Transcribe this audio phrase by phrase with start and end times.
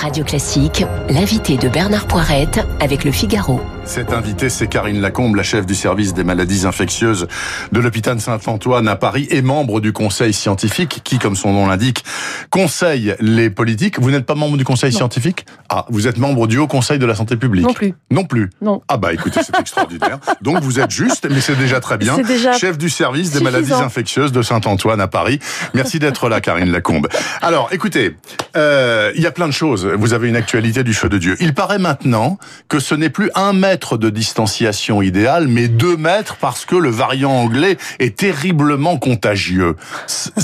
[0.00, 3.60] Radio Classique, l'invité de Bernard Poirette avec le Figaro.
[3.84, 7.26] Cette invitée, c'est Karine Lacombe, la chef du service des maladies infectieuses
[7.72, 12.04] de l'hôpital Saint-Antoine à Paris et membre du conseil scientifique qui, comme son nom l'indique,
[12.50, 13.98] conseille les politiques.
[13.98, 15.44] Vous n'êtes pas membre du conseil scientifique?
[15.68, 17.94] Ah, vous êtes membre du haut conseil de la santé publique Non plus.
[18.12, 18.80] Non plus Non.
[18.86, 20.18] Ah bah écoutez, c'est extraordinaire.
[20.40, 22.14] Donc vous êtes juste, mais c'est déjà très bien.
[22.14, 25.40] C'est déjà Chef du service des maladies infectieuses de Saint-Antoine à Paris.
[25.74, 27.08] Merci d'être là, Karine Lacombe.
[27.42, 28.16] Alors, écoutez,
[28.56, 29.84] euh, il y a plein de choses.
[29.84, 31.36] Vous avez une actualité du feu de Dieu.
[31.40, 32.38] Il paraît maintenant
[32.68, 36.90] que ce n'est plus un mètre de distanciation idéale, mais deux mètres parce que le
[36.90, 39.76] variant anglais est terriblement contagieux.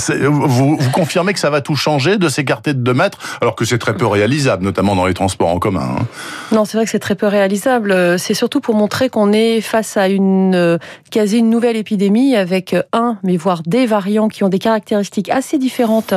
[0.07, 3.77] Vous, confirmez que ça va tout changer de s'écarter de deux mètres, alors que c'est
[3.77, 5.95] très peu réalisable, notamment dans les transports en commun.
[5.99, 6.05] hein.
[6.51, 8.19] Non, c'est vrai que c'est très peu réalisable.
[8.19, 10.77] C'est surtout pour montrer qu'on est face à une euh,
[11.11, 15.29] quasi une nouvelle épidémie avec euh, un, mais voire des variants qui ont des caractéristiques
[15.29, 16.13] assez différentes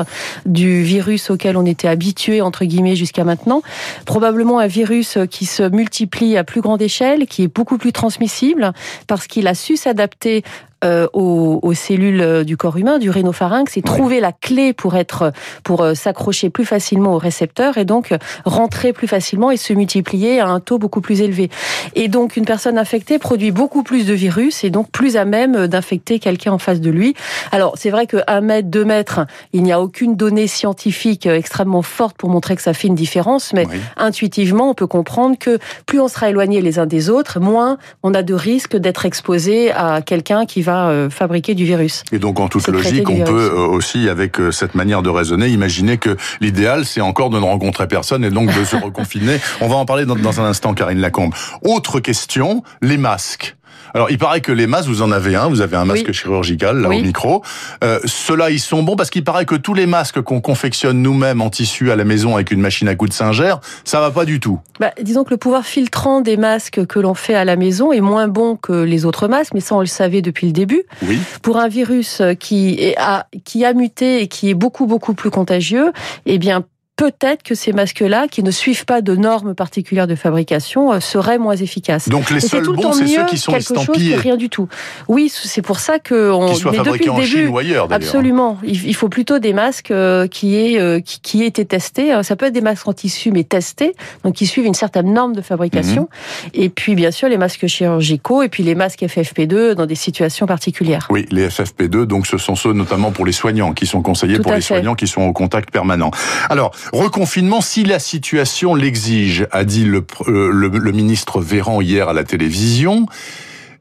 [0.46, 3.62] du virus auquel on était habitué entre guillemets jusqu'à maintenant.
[4.06, 8.72] Probablement un virus qui se multiplie à plus grande échelle, qui est beaucoup plus transmissible
[9.06, 10.42] parce qu'il a su s'adapter
[10.84, 14.96] euh, aux, aux cellules euh, du corps humain, du rhinopharynx, et trouver la clé pour
[14.96, 19.56] être, pour euh, s'accrocher plus facilement aux récepteurs et donc euh, rentrer plus facilement et
[19.56, 21.50] se multiplier à un taux beaucoup plus élevé.
[21.94, 25.66] Et donc une personne infectée produit beaucoup plus de virus et donc plus à même
[25.66, 27.14] d'infecter quelqu'un en face de lui.
[27.52, 29.20] Alors c'est vrai que 1 mètre, 2 mètres,
[29.52, 33.52] il n'y a aucune donnée scientifique extrêmement forte pour montrer que ça fait une différence,
[33.52, 33.76] mais Oui.
[33.96, 38.14] intuitivement on peut comprendre que plus on sera éloigné les uns des autres, moins on
[38.14, 42.02] a de risques d'être exposé à quelqu'un qui va euh, fabriquer du virus.
[42.12, 43.30] Et donc, en toute logique, on virus.
[43.30, 47.38] peut euh, aussi, avec euh, cette manière de raisonner, imaginer que l'idéal, c'est encore de
[47.38, 49.38] ne rencontrer personne et donc de se reconfiner.
[49.60, 51.34] On va en parler dans, dans un instant, Karine Lacombe.
[51.62, 53.56] Autre question, les masques.
[53.94, 56.14] Alors, il paraît que les masques, vous en avez un, vous avez un masque Oui.
[56.14, 57.00] chirurgical, là, Oui.
[57.00, 57.42] au micro.
[57.84, 61.40] Euh, Ceux-là, ils sont bons parce qu'il paraît que tous les masques qu'on confectionne nous-mêmes
[61.40, 64.24] en tissu à la maison avec une machine à coups de Singer, ça va pas
[64.24, 64.60] du tout.
[64.78, 68.00] Bah, disons que le pouvoir filtrant des masques que l'on fait à la maison est
[68.00, 70.82] moins bon que les autres masques, mais ça on le savait depuis le début.
[71.02, 71.18] Oui.
[71.42, 75.30] Pour un virus qui est- a, qui a muté et qui est beaucoup beaucoup plus
[75.30, 75.92] contagieux,
[76.26, 76.64] eh bien
[77.00, 81.38] peut-être que ces masques-là, qui ne suivent pas de normes particulières de fabrication, euh, seraient
[81.38, 82.10] moins efficaces.
[82.10, 84.36] Donc, les Et seuls tout bons, c'est ceux qui sont quelque chose estampillés, que rien
[84.36, 84.68] du tout.
[85.08, 87.56] Oui, c'est pour ça que on, soient mais depuis fabriqués le en début, Chine ou
[87.56, 88.06] ailleurs, d'ailleurs.
[88.06, 88.58] Absolument.
[88.62, 92.22] Il faut plutôt des masques euh, qui aient euh, qui, qui aient été testés.
[92.22, 95.34] Ça peut être des masques en tissu mais testés, donc qui suivent une certaine norme
[95.34, 96.02] de fabrication.
[96.02, 96.50] Mhm.
[96.52, 100.44] Et puis bien sûr les masques chirurgicaux et puis les masques FFP2 dans des situations
[100.44, 101.08] particulières.
[101.08, 104.42] Oui, les FFP2, donc ce sont ceux notamment pour les soignants qui sont conseillés Tout
[104.42, 104.74] pour les fait.
[104.74, 106.10] soignants qui sont au contact permanent.
[106.50, 112.08] Alors, reconfinement, si la situation l'exige, a dit le, euh, le, le ministre Véran hier
[112.08, 113.06] à la télévision.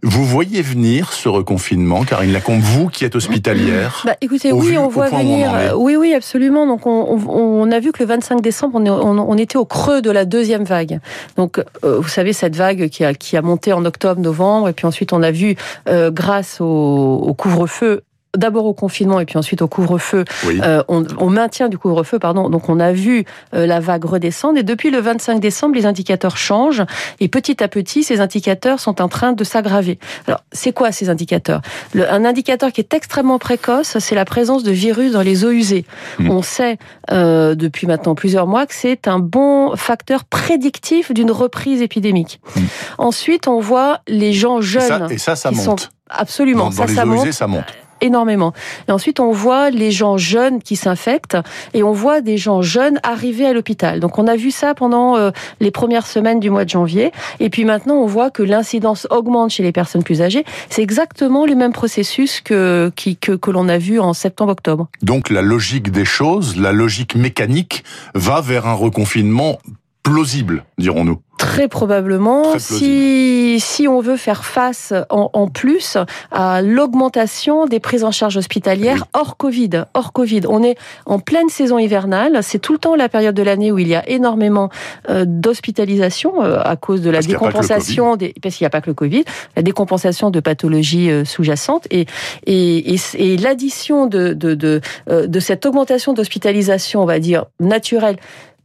[0.01, 4.77] Vous voyez venir ce reconfinement, Karine Lacombe, vous qui êtes hospitalière Bah, écoutez, oui, vu-
[4.77, 5.73] on voit on venir.
[5.75, 6.65] Oui, oui, absolument.
[6.65, 9.57] Donc, on, on, on a vu que le 25 décembre, on, est- on, on était
[9.57, 11.01] au creux de la deuxième vague.
[11.35, 14.73] Donc, euh, vous savez, cette vague qui a, qui a monté en octobre, novembre, et
[14.73, 15.57] puis ensuite, on a vu,
[15.89, 18.03] euh, grâce au, au couvre-feu,
[18.37, 20.59] d'abord au confinement et puis ensuite au couvre-feu, Oui.
[20.63, 22.49] euh, on, on maintient du couvre-feu, pardon.
[22.49, 23.25] Donc on a vu
[23.55, 26.83] euh, la vague redescendre et depuis le 25 décembre, les indicateurs changent
[27.19, 29.97] et petit à petit, ces indicateurs sont en train de s'aggraver.
[30.27, 31.61] Alors c'est quoi ces indicateurs?
[31.93, 35.51] Le- Un indicateur qui est extrêmement précoce, c'est la présence de virus dans les eaux
[35.51, 35.85] usées.
[36.19, 36.29] Mhm.
[36.31, 36.77] On sait
[37.11, 42.39] euh, depuis maintenant plusieurs mois que c'est un bon facteur prédictif d'une reprise épidémique.
[42.55, 42.63] Mhm.
[42.99, 44.81] Ensuite, on voit les gens et, jeunes.
[44.81, 45.79] ça, et ça, ça qui monte.
[45.81, 47.63] sont- Absolument, Dans, dans ça, les ça eaux monte usées, ça monte.
[48.01, 48.53] Énormément.
[48.87, 51.37] Et ensuite, on voit les gens jeunes qui s'infectent
[51.73, 53.99] et on voit des gens jeunes arriver à l'hôpital.
[53.99, 57.11] Donc, on a vu ça pendant euh, les premières semaines du mois de janvier.
[57.39, 60.45] Et puis maintenant, on voit que l'incidence augmente chez les personnes plus âgées.
[60.69, 64.87] C'est exactement le même processus que, que, que l'on a vu en septembre-octobre.
[65.01, 67.83] Donc la logique des choses, la logique mécanique,
[68.13, 69.59] va vers un reconfinement
[70.03, 71.19] plausible, dirons-nous.
[71.39, 75.97] Très probablement, Très si, si on veut faire face en, en plus
[76.31, 79.09] à l'augmentation des prises en charge hospitalières Oui.
[79.13, 80.41] hors Covid, hors Covid.
[80.49, 82.39] On est en pleine saison hivernale.
[82.43, 84.69] C'est tout le temps la période de l'année où il y a énormément
[85.09, 88.81] euh, d'hospitalisation euh, à cause de la Parce décompensation des, parce qu'il n'y a pas
[88.81, 89.23] que le Covid,
[89.55, 92.05] la décompensation de pathologies euh, sous-jacentes et,
[92.47, 97.45] et, et, et l'addition de, de, de, euh, de cette augmentation d'hospitalisation, on va dire,
[97.61, 98.17] naturelle,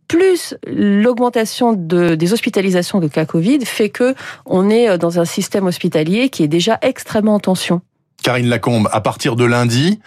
[0.09, 4.15] plus l'augmentation de, des hospitalisations de cas Covid fait que
[4.47, 7.81] on est euh, dans un système hospitalier qui est déjà extrêmement en tension.
[8.23, 10.01] Karine Lacombe, à partir de lundi,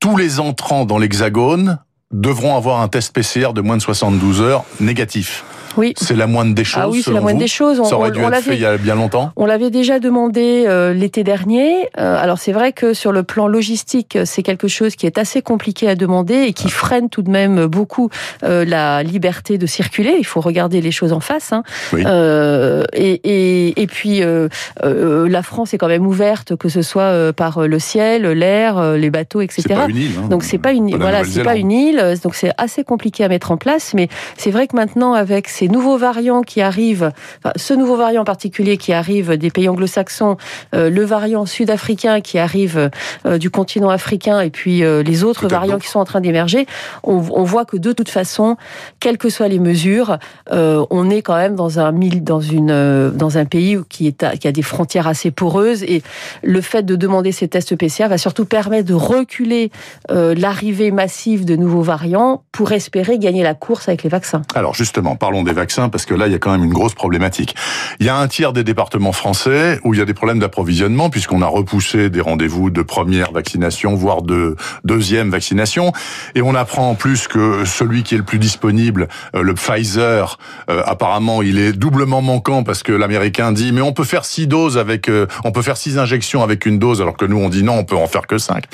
[0.00, 1.78] tous les entrants dans l'Hexagone
[2.12, 5.44] devront avoir un test PCR de moins de 72 heures négatif.
[5.78, 5.94] Oui.
[5.96, 6.82] C'est la moindre des choses.
[6.84, 7.80] Ah oui, c'est la moindre vous des choses.
[7.80, 9.32] On- Ça aurait dû on être fait il y a bien longtemps.
[9.36, 11.88] On l'avait déjà demandé euh, l'été dernier.
[11.98, 15.40] Euh, alors c'est vrai que sur le plan logistique, c'est quelque chose qui est assez
[15.40, 18.10] compliqué à demander et qui freine tout de même beaucoup
[18.42, 20.16] euh, la liberté de circuler.
[20.18, 21.52] Il faut regarder les choses en face.
[21.52, 21.62] hein.
[21.92, 22.02] Oui.
[22.04, 24.48] Euh, et, et, et puis euh,
[24.84, 28.78] euh, la France est quand même ouverte, que ce soit euh, par le ciel, l'air,
[28.78, 29.62] euh, les bateaux, etc.
[29.74, 30.10] Pas une île.
[30.24, 30.28] hein.
[30.28, 33.28] Donc c'est pas une Pas voilà, c'est pas une île, donc c'est assez compliqué à
[33.28, 33.92] mettre en place.
[33.94, 38.22] Mais c'est vrai que maintenant avec ces nouveaux variants qui arrivent, enfin, ce nouveau variant
[38.22, 40.36] en particulier qui arrive des pays anglo-saxons,
[40.74, 42.90] euh, le variant sud-africain qui arrive
[43.26, 46.66] euh, du continent africain, et puis euh, les autres variants qui sont en train d'émerger,
[47.02, 48.56] on, on voit que de toute façon,
[49.00, 50.18] quelles que soient les mesures,
[50.50, 54.36] on est quand même dans un mille- dans une dans un pays qui est à-
[54.36, 56.02] qui a des frontières assez poreuses et
[56.42, 59.70] le fait de demander ces tests PCR va surtout permettre de reculer
[60.08, 64.42] l'arrivée massive de nouveaux variants pour espérer gagner la course avec les vaccins.
[64.54, 67.54] Alors justement, parlons vaccins parce que là, il y a quand même une grosse problématique.
[68.00, 71.10] Il y a un tiers des départements français où il y a des problèmes d'approvisionnement
[71.10, 75.92] puisqu'on a repoussé des rendez-vous de première vaccination, voire de deuxième vaccination.
[76.34, 80.38] Et on apprend en plus que celui qui est le plus disponible, euh, le Pfizer,
[80.70, 84.46] euh, apparemment, il est doublement manquant parce que l'américain dit mais on peut faire six
[84.46, 87.48] doses avec, euh, on peut faire six injections avec une dose alors que nous on
[87.48, 88.64] dit non, on peut en faire que cinq.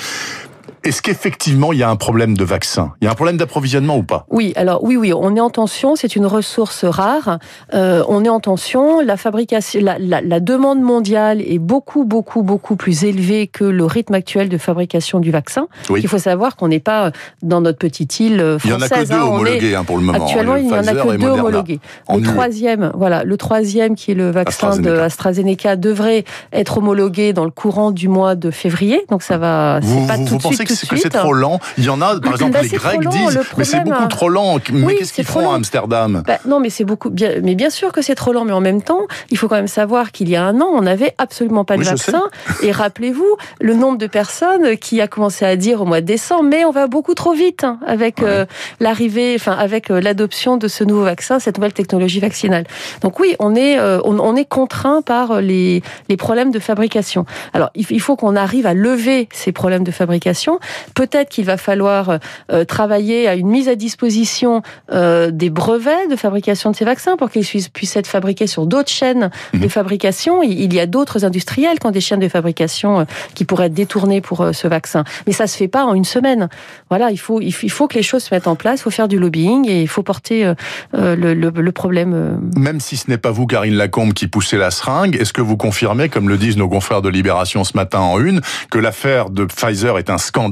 [0.85, 2.93] Est-ce qu'effectivement il y a un problème de vaccin?
[3.01, 4.27] Il y a un problème d'approvisionnement ou pas?
[4.29, 5.95] Oui, alors oui, oui, on est en tension.
[5.95, 7.39] C'est une ressource rare.
[7.73, 9.01] Euh, on est en tension.
[9.01, 13.83] La fabrication, la, la, la demande mondiale est beaucoup, beaucoup, beaucoup plus élevée que le
[13.83, 15.67] rythme actuel de fabrication du vaccin.
[15.89, 16.01] Oui.
[16.03, 17.11] Il faut savoir qu'on n'est pas
[17.41, 19.09] dans notre petite île euh, Il y en a française.
[19.09, 19.25] que deux hein.
[19.25, 20.23] Homologués hein, pour le moment.
[20.23, 21.79] Actuellement, le il n'y en a que deux homologués.
[22.09, 22.23] Le UE.
[22.23, 25.05] troisième, voilà, le troisième qui est le vaccin de AstraZeneca.
[25.05, 29.01] AstraZeneca devrait être homologué dans le courant du mois de février.
[29.09, 31.59] Donc ça va, Vous, pas vous, tout vous de pensez suite, que c'est trop lent
[31.77, 34.07] Il y en a, par exemple, Bah, les Grecs lent, disent, le mais c'est beaucoup
[34.07, 34.57] trop lent.
[34.71, 35.55] Mais Oui, qu'est-ce qu'ils font à.
[35.55, 36.23] Amsterdam?
[36.27, 37.31] Bah, non, mais c'est beaucoup bien.
[37.43, 38.45] Mais bien sûr que c'est trop lent.
[38.45, 40.81] Mais en même temps, il faut quand même savoir qu'il y a un an, on
[40.81, 42.23] n'avait absolument pas de vaccin.
[42.61, 46.43] Et rappelez-vous le nombre de personnes qui a commencé à dire au mois de décembre,
[46.43, 48.25] mais on va beaucoup trop vite hein, avec Ouais.
[48.27, 48.45] euh,
[48.79, 52.65] l'arrivée, enfin avec euh, l'adoption de ce nouveau vaccin, cette nouvelle technologie vaccinale.
[53.01, 57.25] Donc oui, on est euh, on, on est contraint par les les problèmes de fabrication.
[57.53, 60.54] Alors il il faut qu'on arrive à lever ces problèmes de fabrication.
[60.93, 62.19] Peut-être qu'il va falloir
[62.51, 64.61] euh, travailler à une mise à disposition
[64.91, 68.91] euh, des brevets de fabrication de ces vaccins pour qu'ils puissent, être fabriqués sur d'autres
[68.91, 69.61] chaînes Mhm.
[69.61, 70.43] de fabrication.
[70.43, 73.03] Il, y a d'autres industriels qui ont des chaînes de fabrication euh,
[73.33, 75.03] qui pourraient être détournées pour ce vaccin.
[75.27, 76.49] Mais ça se fait pas en une semaine.
[76.89, 78.83] Voilà, il faut, il faut, il faut que les choses se mettent en place, il
[78.83, 80.53] faut faire du lobbying et il faut porter
[80.93, 82.39] le, le, le problème.
[82.57, 85.57] Même si ce n'est pas vous, Karine Lacombe, qui poussez la seringue, est-ce que vous
[85.57, 88.41] confirmez, comme le disent nos confrères de Libération ce matin en une,
[88.71, 90.44] que l'affaire de Pfizer est un scandale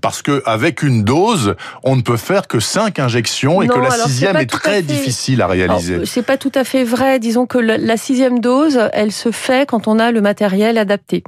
[0.00, 3.80] parce que avec une dose, on ne peut faire que cinq injections et Non, que
[3.80, 7.18] la sixième est très fait- difficile à réaliser Alors, C'est pas tout à fait vrai.
[7.18, 11.22] Disons que la, sixième dose, elle se fait quand on a le matériel adapté.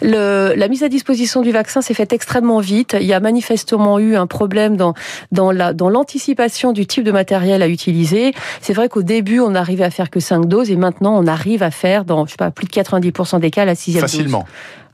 [0.00, 2.96] Le, la mise à disposition du vaccin s'est faite extrêmement vite.
[3.00, 4.94] Il y a manifestement eu un problème dans
[5.32, 8.34] dans la dans l'anticipation du type de matériel à utiliser.
[8.60, 11.62] C'est vrai qu'au début, on n'arrivait à faire que cinq doses et maintenant, on arrive
[11.62, 14.10] à faire dans je sais pas plus de 90% des cas la sixième dose.
[14.10, 14.46] Facilement,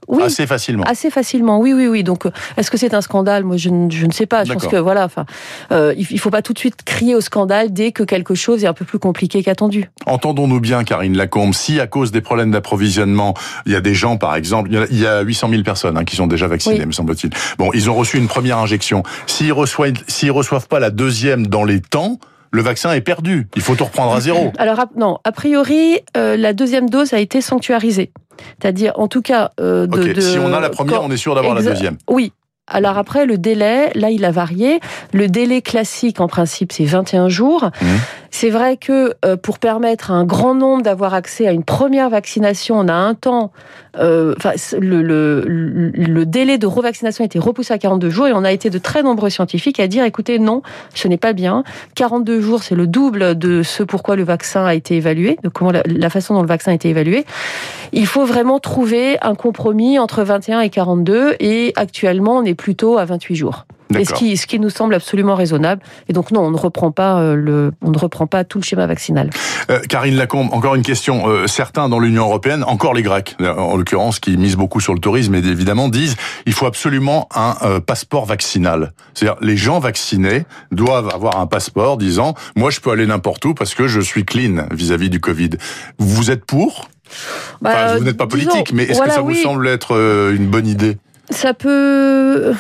[0.09, 0.23] Oui.
[0.23, 0.83] assez facilement.
[0.85, 2.03] Assez facilement, oui, oui, oui.
[2.03, 3.45] Donc, euh, est-ce que c'est un scandale?
[3.45, 4.45] Moi, je, ne- je ne sais pas.
[4.45, 5.25] Je pense que voilà, enfin,
[5.73, 8.67] euh, il faut pas tout de suite crier au scandale dès que quelque chose est
[8.67, 9.89] un peu plus compliqué qu'attendu.
[10.07, 13.35] Entendons-nous bien, Karine Lacombe, si à cause des problèmes d'approvisionnement,
[13.67, 15.63] il y a des gens, par exemple, il y a- il y a 800 000
[15.63, 16.87] personnes hein, qui sont déjà vaccinées, Oui.
[16.87, 17.31] me semble-t-il.
[17.59, 19.03] Bon, ils ont reçu une première injection.
[19.27, 22.19] S'ils reçoivent, s'ils reçoivent pas la deuxième dans les temps,
[22.53, 23.47] le vaccin est perdu.
[23.55, 24.53] Il faut tout reprendre à zéro.
[24.59, 28.11] Alors non, a priori, euh, la deuxième dose a été sanctuarisée.
[28.61, 31.11] C'est-à-dire, en tout cas, euh, de, Ok, de- si on a la première, quand- on
[31.11, 31.97] est sûr d'avoir la deuxième.
[32.09, 32.33] Oui.
[32.73, 34.79] Alors après, le délai, là, il a varié.
[35.13, 37.69] Le délai classique, en principe, c'est 21 jours.
[37.83, 37.89] Mhm.
[38.33, 42.09] C'est vrai que euh, pour permettre à un grand nombre d'avoir accès à une première
[42.11, 43.51] vaccination, on a un temps.
[43.99, 44.35] euh,
[44.79, 45.45] le, le-
[45.93, 48.79] le délai de revaccination a été repoussé à 42 jours et on a été de
[48.79, 50.63] très nombreux scientifiques à dire écoutez, non,
[50.95, 51.65] ce n'est pas bien.
[51.97, 55.73] 42 jours, c'est le double de ce pourquoi le vaccin a été évalué, de comment
[55.73, 57.25] la, la façon dont le vaccin a été évalué.
[57.93, 62.97] Il faut vraiment trouver un compromis entre 21 et 42 et actuellement, on est plutôt
[62.97, 63.67] à 28 jours.
[63.99, 65.83] Et ce qui, ce qui nous semble absolument raisonnable.
[66.09, 68.65] Et donc non, on ne reprend pas euh, le, on ne reprend pas tout le
[68.65, 69.31] schéma vaccinal.
[69.71, 71.29] Euh, Karine Lacombe, encore une question.
[71.29, 74.95] Euh, certains dans l'Union européenne, encore les Grecs, euh, en l'occurrence, qui misent beaucoup sur
[74.95, 76.17] le tourisme, et évidemment disent
[76.47, 78.93] il faut absolument un euh, passeport vaccinal.
[79.15, 83.55] C'est-à-dire les gens vaccinés doivent avoir un passeport disant moi je peux aller n'importe où
[83.55, 85.51] parce que je suis clean vis-à-vis du Covid.
[85.99, 86.89] Vous êtes pour?
[87.61, 89.67] Bah, Enfin, Vous n'êtes pas disons, politique, mais est-ce voilà, que ça vous oui, semble
[89.67, 89.97] être
[90.33, 90.97] une bonne idée?
[91.31, 92.55] Ça peut.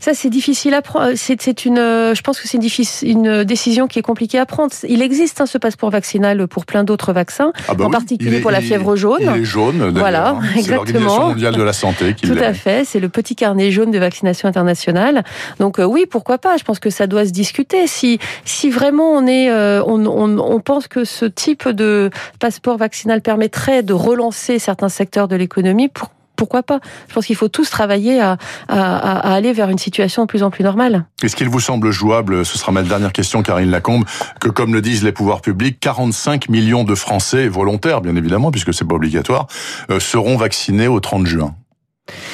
[0.00, 1.12] Ça, c'est difficile à prendre.
[1.16, 4.72] C'est une, je pense que c'est une, une, décision qui est compliquée à prendre.
[4.88, 8.50] Il existe hein, ce passeport vaccinal pour plein d'autres vaccins, ah bah en particulier pour
[8.50, 9.20] la fièvre jaune.
[9.20, 10.40] Il est jaune, voilà, hein.
[10.56, 10.64] exactement.
[10.64, 12.84] C'est l'Organisation mondiale de la santé qui Tout à fait.
[12.84, 15.24] C'est le petit carnet jaune de vaccination internationale.
[15.58, 17.86] Donc euh, oui, pourquoi pas Je pense que ça doit se discuter.
[17.86, 22.76] Si si vraiment on est, euh, on, on, on pense que ce type de passeport
[22.76, 26.80] vaccinal permettrait de relancer certains secteurs de l'économie, pour pourquoi pas?
[27.06, 30.64] Je pense qu'il faut tous travailler à, aller vers une situation de plus en plus
[30.64, 31.04] normale.
[31.22, 34.06] Est-ce qu'il vous semble jouable, ce sera ma dernière question, Karine Lacombe,
[34.40, 38.72] que comme le disent les pouvoirs publics, 45 millions de Français volontaires, bien évidemment, puisque
[38.72, 39.48] c'est pas obligatoire,
[39.90, 41.54] euh, seront vaccinés au 30 juin?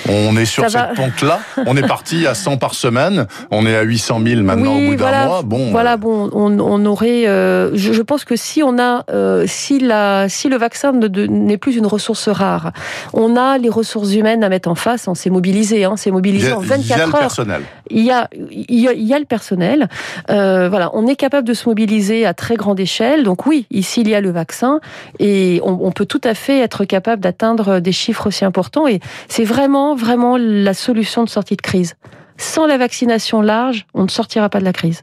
[0.08, 1.40] On est sur cette pente-là.
[1.66, 3.26] On est parti à 100 par semaine.
[3.50, 5.42] On est à 800 000 maintenant au bout d'un mois.
[5.42, 7.26] Bon, voilà, euh, bon, on, aurait.
[7.26, 11.76] Euh, je, pense que si on a, euh, si la, si le vaccin n'est plus
[11.76, 12.72] une ressource rare,
[13.12, 15.08] on a les ressources humaines à mettre en face.
[15.08, 16.80] On s'est mobilisé, hein, s'est mobilisé en 24 heures.
[16.80, 17.62] Il y a le personnel.
[17.88, 19.88] Il y a, il y a, le personnel.
[20.28, 23.25] voilà, on est capable de se mobiliser à très grande échelle.
[23.25, 24.80] Donc oui, ici il y a le vaccin
[25.18, 28.86] et on, on peut tout à fait être capable d'atteindre des chiffres aussi importants.
[28.86, 31.95] Et c'est vraiment vraiment la solution de sortie de crise.
[32.38, 35.03] Sans la vaccination large, on ne sortira pas de la crise.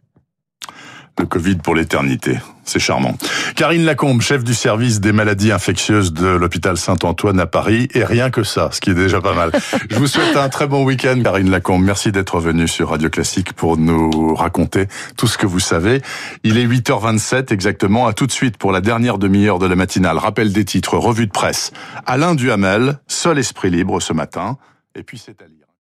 [1.19, 2.39] Le Covid pour l'éternité.
[2.63, 3.15] C'est charmant.
[3.55, 7.87] Karine Lacombe, chef du service des maladies infectieuses de l'hôpital Saint-Antoine à Paris.
[7.93, 9.51] Et rien que ça, ce qui est déjà pas mal.
[9.91, 11.83] Je vous souhaite un très bon week-end, Karine Lacombe.
[11.83, 16.01] Merci d'être venue sur Radio Classique pour nous raconter tout ce que vous savez.
[16.43, 18.07] Il est 8h27 exactement.
[18.07, 20.17] À tout de suite pour la dernière demi-heure de la matinale.
[20.17, 21.73] Rappel des titres, revue de presse.
[22.07, 24.57] Alain Duhamel, seul esprit libre ce matin.
[24.95, 25.62] Et puis c'est à lire.